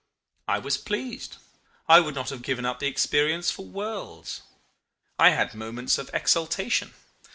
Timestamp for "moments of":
5.53-6.09